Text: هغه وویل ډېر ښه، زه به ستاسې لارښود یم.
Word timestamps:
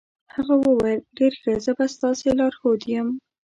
هغه 0.35 0.55
وویل 0.65 1.01
ډېر 1.17 1.33
ښه، 1.41 1.53
زه 1.65 1.71
به 1.77 1.85
ستاسې 1.95 2.29
لارښود 2.39 2.81
یم. 2.93 3.07